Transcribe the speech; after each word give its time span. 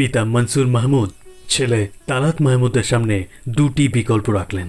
পিতা 0.00 0.24
মনসুর 0.24 0.66
মাহমুদ, 0.66 1.10
ছেলে 1.48 1.88
তালাত 2.06 2.42
মাহমুদের 2.42 2.82
সামনে 2.82 3.24
দুটি 3.48 3.88
বিকল্প 3.88 4.30
রাখলেন। 4.30 4.68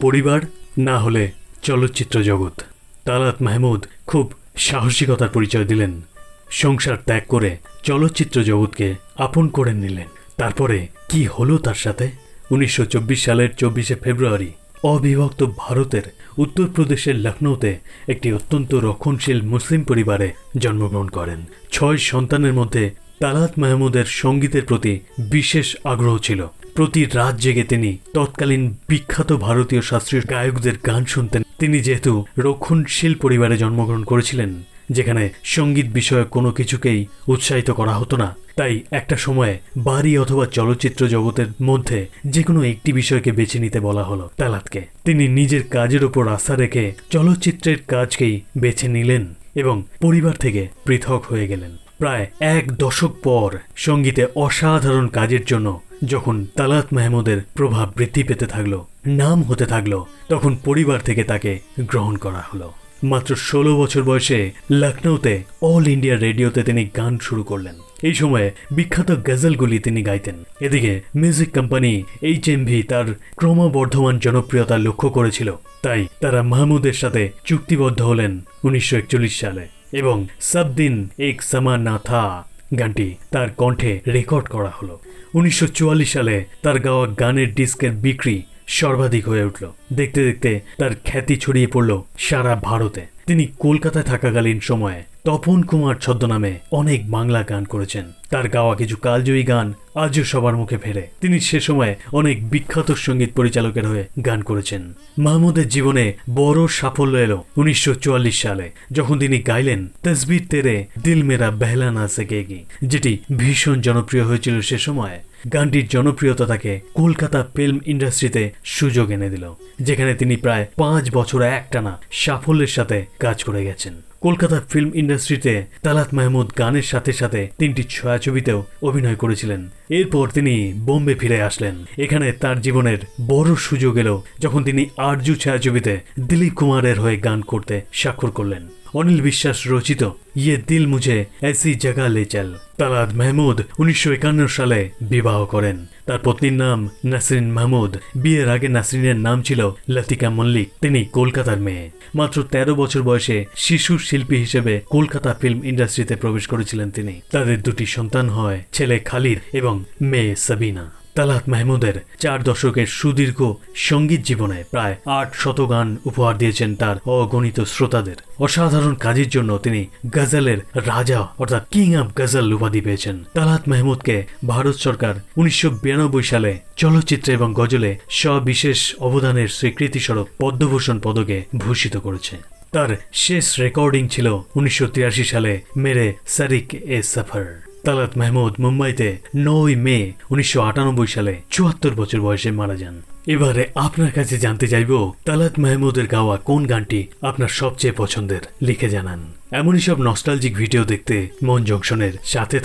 পরিবার 0.00 0.40
না 0.78 0.98
হলে 0.98 1.30
চলচ্চিত্র 1.62 2.22
জগৎ। 2.22 2.62
তালাত 3.04 3.42
মাহমুদ 3.42 3.86
খুব 4.06 4.32
সাহসিকতার 4.56 5.28
পরিচয় 5.28 5.64
দিলেন। 5.64 6.02
সংসার 6.50 6.96
ত্যাগ 7.04 7.22
করে 7.28 7.56
চলচ্চিত্র 7.82 8.44
জগৎকে 8.44 8.94
আপন 9.16 9.48
করে 9.48 9.72
নিলেন। 9.72 10.06
তারপরে 10.36 10.88
কি 11.08 11.24
হলো 11.24 11.58
তার 11.58 11.74
সাথে? 11.74 12.10
উনিশশো 12.50 12.84
চব্বিশ 12.84 13.24
সালের 13.24 13.54
চব্বিশে 13.54 13.94
ফেব্রুয়ারি, 13.94 14.52
অবিভক্ত 14.82 15.44
ভারতের 15.56 16.02
উত্তরপ্রদেশের 16.38 17.16
লখনৌতে 17.18 17.78
একটি 18.08 18.32
অত্যন্ত 18.32 18.74
রক্ষণশীল 18.74 19.42
মুসলিম 19.42 19.82
পরিবারে 19.82 20.32
জন্মগ্রহণ 20.58 21.08
করেন। 21.08 21.44
ছয় 21.72 21.96
সন্তানের 21.96 22.52
মধ্যে 22.52 23.07
তালাত 23.20 23.52
মাহমুদের 23.58 24.04
সঙ্গীতের 24.04 24.64
প্রতি 24.64 25.00
বিশেষ 25.18 25.76
আগ্রহ 25.84 26.18
ছিল। 26.18 26.40
প্রতি 26.74 27.04
রাত 27.04 27.34
জেগে 27.36 27.64
তিনি 27.64 27.98
তৎকালীন 28.14 28.74
বিখ্যাত 28.88 29.32
ভারতীয় 29.32 29.82
শাস্ত্রীয় 29.82 30.22
গায়কদের 30.30 30.76
গান 30.86 31.04
শুনতেন। 31.04 31.42
তিনি 31.58 31.80
যেহেতু 31.80 32.12
রক্ষণশীল 32.38 33.14
পরিবারে 33.14 33.56
জন্মগ্রহণ 33.56 34.04
করেছিলেন, 34.04 34.50
যেখানে 34.90 35.24
সংগীত 35.44 35.86
বিষয়ক 35.86 36.28
কোনো 36.28 36.50
কিছুকেই 36.50 37.00
উৎসাহিত 37.28 37.70
করা 37.70 37.94
হতো 37.94 38.16
না, 38.16 38.28
তাই 38.56 38.74
একটা 38.90 39.16
সময়ে 39.16 39.54
বাড়ি 39.78 40.18
অথবা 40.18 40.46
চলচ্চিত্র 40.46 41.08
জগতের 41.08 41.46
মধ্যে 41.62 42.06
যে 42.26 42.42
কোনো 42.42 42.62
একটি 42.62 42.92
বিষয়কে 42.92 43.32
বেছে 43.32 43.58
নিতে 43.58 43.78
বলা 43.80 44.02
হলো 44.02 44.30
তালাতকে। 44.36 44.80
তিনি 45.04 45.28
নিজের 45.28 45.62
কাজের 45.68 46.04
ওপর 46.04 46.28
আস্থা 46.28 46.54
রেখে 46.54 46.84
চলচ্চিত্রের 47.10 47.78
কাজকেই 47.88 48.40
বেছে 48.58 48.88
নিলেন 48.88 49.24
এবং 49.54 49.76
পরিবার 50.00 50.34
থেকে 50.34 50.62
পৃথক 50.86 51.22
হয়ে 51.24 51.48
গেলেন। 51.48 51.72
প্রায় 51.98 52.26
এক 52.40 52.72
দশক 52.72 53.12
পর 53.22 53.58
সঙ্গীতে 53.76 54.26
অসাধারণ 54.36 55.06
কাজের 55.08 55.44
জন্য 55.46 55.80
যখন 56.04 56.46
তালাত 56.56 56.86
মাহমুদের 56.92 57.40
প্রভাব 57.54 57.92
বৃদ্ধি 57.96 58.22
পেতে 58.22 58.46
থাকল, 58.46 58.84
নাম 59.06 59.42
হতে 59.42 59.66
থাকল, 59.66 60.04
তখন 60.28 60.56
পরিবার 60.56 61.00
থেকে 61.00 61.24
তাকে 61.24 61.58
গ্রহণ 61.80 62.16
করা 62.16 62.42
হলো। 62.54 62.72
মাত্র 63.04 63.36
ষোলো 63.36 63.76
বছর 63.76 64.02
বয়সে 64.02 64.52
লখনৌতে 64.70 65.42
অল 65.62 65.88
ইন্ডিয়া 65.88 66.16
রেডিওতে 66.16 66.62
তিনি 66.62 66.84
গান 66.96 67.18
শুরু 67.18 67.42
করলেন। 67.42 67.74
এই 68.02 68.14
সময়ে 68.14 68.50
বিখ্যাত 68.72 69.30
গজলগুলি 69.30 69.78
তিনি 69.78 70.02
গাইতেন। 70.02 70.34
এদিকে 70.60 71.02
music 71.16 71.54
company 71.54 72.02
H 72.22 72.48
M 72.48 72.64
V 72.64 72.82
তার 72.82 73.04
ক্রমবর্ধমান 73.36 74.18
জনপ্রিয়তা 74.18 74.78
লক্ষ্য 74.78 75.08
করেছিল। 75.08 75.56
তাই 75.82 76.06
তারা 76.20 76.42
মাহমুদের 76.42 76.92
সাথে 76.92 77.30
চুক্তিবদ্ধ 77.44 78.02
হলেন 78.02 78.40
উনিশশো 78.64 78.96
একচল্লিশ 78.96 79.40
সালে। 79.40 79.77
এবং 79.92 80.26
সব 80.40 80.74
দিন 80.74 81.08
এক 81.18 81.42
সমা 81.42 81.78
না 81.78 81.98
থা 81.98 82.44
গানটি 82.78 83.14
তার 83.30 83.48
কণ্ঠে 83.50 84.00
রেকর্ড 84.08 84.48
করা 84.48 84.72
হলো। 84.82 85.00
উনিশশো 85.34 85.66
চুয়াল্লিশ 85.66 86.12
সালে 86.12 86.44
তার 86.62 86.78
গাওয়া 86.78 87.06
গানের 87.06 87.54
ডিস্কের 87.54 87.92
বিক্রি 87.92 88.42
সর্বাধিক 88.66 89.28
হয়ে 89.28 89.44
উঠল। 89.44 89.72
দেখতে 89.92 90.24
দেখতে 90.24 90.60
তার 90.78 90.90
খ্যাতি 91.04 91.36
ছড়িয়ে 91.36 91.66
পড়ল 91.66 92.02
সারা 92.18 92.60
ভারতে। 92.62 93.17
তিনি 93.28 93.44
কলকাতায় 93.58 94.04
থাকাকালীন 94.04 94.60
সময়ে 94.60 95.00
তপন 95.24 95.62
কুমার 95.62 95.94
ছদ্মনামে 95.94 96.52
অনেক 96.72 97.10
বাংলা 97.10 97.42
গান 97.42 97.64
করেছেন। 97.64 98.04
তার 98.30 98.48
গাওয়া 98.48 98.74
কিছু 98.76 98.96
কালজয়ী 98.96 99.42
গান 99.42 99.66
আজও 99.94 100.24
সবার 100.24 100.56
মুখে 100.56 100.76
ফেরে। 100.76 101.04
তিনি 101.20 101.40
সে 101.40 101.60
সময় 101.60 101.92
অনেক 102.12 102.36
বিখ্যাত 102.50 102.88
সংগীত 102.92 103.30
পরিচালকের 103.34 103.86
হয়ে 103.86 104.04
গান 104.24 104.40
করেছেন। 104.42 104.82
মাহমুদের 105.18 105.68
জীবনে 105.68 106.04
বড় 106.34 106.60
সাফল্য 106.68 107.16
এলো 107.16 107.38
উনিশশো 107.56 107.94
চুয়াল্লিশ 107.94 108.42
সালে, 108.42 108.70
যখন 108.92 109.18
তিনি 109.18 109.38
গাইলেন 109.38 109.80
তসবির 110.04 110.44
তেরে 110.50 110.76
দিল 111.04 111.22
মেরা 111.22 111.50
বেহলা 111.50 111.88
না 111.90 112.08
সেকেগি 112.08 112.60
যেটি 112.82 113.18
ভীষণ 113.38 113.80
জনপ্রিয় 113.80 114.24
হয়েছিল 114.24 114.60
সে 114.60 114.78
সময়। 114.78 115.16
গানটির 115.52 115.86
জনপ্রিয়তা 115.88 116.46
তাকে 116.46 116.80
কলকাতা 116.94 117.46
ফিল্ম 117.56 117.78
ইন্ডাস্ট্রিতে 117.86 118.52
সুযোগ 118.64 119.10
এনে 119.10 119.30
দিল, 119.30 119.54
যেখানে 119.80 120.14
তিনি 120.14 120.36
প্রায় 120.36 120.66
পাঁচ 120.76 121.04
বছর 121.14 121.42
একটানা 121.42 122.00
সাফল্যের 122.10 122.66
সাথে 122.66 123.06
কাজ 123.18 123.44
করে 123.44 123.64
গেছেন। 123.64 123.94
কলকাতা 124.20 124.60
ফিল্ম 124.68 124.90
ইন্ডাস্ট্রিতে 124.94 125.64
তালাত 125.82 126.14
মাহমুদ 126.14 126.48
গানের 126.58 126.82
সাথে 126.82 127.12
সাথে 127.12 127.48
তিনটি 127.58 127.82
ছায়াছবিতেও 127.82 128.64
অভিনয় 128.82 129.14
করেছিলেন। 129.14 129.68
এরপর 129.90 130.28
তিনি 130.28 130.72
বোম্বে 130.78 131.14
ফিরে 131.14 131.42
আসলেন। 131.42 131.74
এখানে 131.98 132.32
তার 132.32 132.60
জীবনের 132.60 132.98
বড় 133.26 133.54
সুযোগ 133.54 133.96
এলো 133.96 134.22
যখন 134.38 134.64
তিনি 134.64 134.86
আরজু 134.96 135.34
ছায়াছবিতে 135.34 136.00
দিলীপ 136.20 136.54
কুমারের 136.54 137.00
হয়ে 137.00 137.16
গান 137.16 137.40
করতে 137.40 137.80
স্বাক্ষর 137.92 138.30
করলেন। 138.30 138.68
অনিল 138.94 139.20
বিশ্বাস 139.20 139.68
রচিত 139.68 140.02
ইয়ে 140.36 140.56
দিল 140.56 140.86
মুঝে, 140.86 141.24
এসি 141.42 141.74
জায়গা 141.74 142.08
লে 142.08 142.24
চল। 142.24 142.54
তালাদ 142.76 143.14
মাহমুদ 143.14 143.62
উনিশশো 143.78 144.12
একান্ন 144.12 144.46
সালে 144.46 144.90
বিবাহ 145.02 145.46
করেন। 145.46 145.86
তার 146.06 146.18
পত্নীর 146.24 146.52
নাম 146.52 146.88
নাসরিন 147.04 147.52
মাহমুদ। 147.52 147.96
বিয়ের 148.16 148.48
আগে 148.48 148.68
নাসরিনের 148.68 149.16
নাম 149.16 149.42
ছিল 149.42 149.74
লতিকা 149.88 150.30
মল্লিক। 150.30 150.68
তিনি 150.80 151.04
কলকাতার 151.04 151.60
মেয়ে। 151.60 151.90
মাত্র 152.14 152.44
১৩ 152.50 152.74
বছর 152.74 153.02
বয়সে 153.02 153.46
শিশু 153.56 153.98
শিল্পী 153.98 154.36
হিসেবে 154.36 154.80
কলকাতা 154.90 155.34
ফিল্ম 155.40 155.64
ইন্ডাস্ট্রিতে 155.64 156.16
প্রবেশ 156.16 156.46
করেছিলেন 156.46 156.90
তিনি। 156.90 157.20
তাদের 157.30 157.62
দুটি 157.62 157.86
সন্তান 157.86 158.28
হয়, 158.28 158.62
ছেলে 158.72 158.98
খালিদ 158.98 159.38
এবং 159.52 159.84
মেয়ে 160.00 160.36
সাবিনা। 160.36 160.92
তালাত 161.18 161.48
মাহমুদের 161.48 161.96
চার 162.18 162.42
দশকের 162.42 162.86
সুদীর্ঘ 162.86 163.52
সংগীত 163.74 164.20
জীবনে 164.20 164.64
প্রায় 164.70 164.96
আট 165.06 165.28
শত 165.34 165.70
গান 165.70 165.96
উপহার 166.04 166.38
দিয়েছেন 166.38 166.76
তার 166.76 166.96
অগণিত 167.06 167.60
শ্রোতাদের। 167.60 168.18
অসাধারণ 168.38 168.94
কাজের 168.94 169.28
জন্য 169.28 169.58
তিনি 169.58 169.86
গজলের 170.10 170.58
রাজা, 170.86 171.28
অর্থাৎ 171.38 171.62
কিং 171.70 171.96
অব 171.96 172.08
গজল 172.16 172.52
উপাধি 172.52 172.80
পেয়েছেন। 172.80 173.24
তালাত 173.34 173.68
মাহমুদকে 173.68 174.24
ভারত 174.46 174.76
সরকার 174.76 175.14
উনিশশো 175.36 175.70
বিরানব্বই 175.70 176.22
সালে 176.22 176.58
চলচ্চিত্র 176.76 177.32
এবং 177.32 177.54
গজলে 177.54 177.98
সবিশেষ 178.10 178.94
অবদানের 178.98 179.48
স্বীকৃতি 179.48 180.00
স্বরূপ 180.00 180.26
পদ্মভূষণ 180.40 181.00
পদকে 181.00 181.44
ভূষিত 181.56 181.96
করেছে। 181.96 182.36
তার 182.72 182.90
শেষ 183.12 183.60
রেকর্ডিং 183.60 184.08
ছিল 184.08 184.26
উনিশশো 184.56 184.86
তিরাশি 184.86 185.24
সালে 185.24 185.52
মেরে 185.76 186.06
সারিক 186.26 186.74
এ 186.74 187.02
সফর 187.02 187.67
তালাত 187.88 188.12
মাহমুদ 188.18 188.54
মুম্বাইতে 188.60 189.08
নয় 189.36 189.74
মে 189.76 189.98
উনিশশো 190.30 190.58
আটানব্বই 190.60 191.06
সালে 191.06 191.34
চুয়াত্তর 191.50 191.92
বছর 191.94 192.20
বয়সে 192.20 192.50
মারা 192.50 192.76
যান। 192.76 192.96
এবারে 193.26 193.64
আপনার 193.86 194.10
কাছে 194.10 194.34
জানতে 194.38 194.66
চাইব 194.68 194.92
তালাত 195.24 195.54
মাহমুদের 195.58 196.06
গাওয়া 196.06 196.36
কোন 196.48 196.62
গানটি 196.66 197.00
আপনার 197.22 197.50
সবচেয়ে 197.60 197.94
পছন্দের, 197.96 198.42
লিখে 198.62 198.88
জানান। 198.88 199.20
এমনই 199.50 199.80
সব 199.80 199.98
নস্টালজিক 200.00 200.52
ভিডিও 200.56 200.82
দেখতে 200.84 201.16
মন 201.42 201.60
জংশনের 201.64 202.14
সাথে 202.24 202.56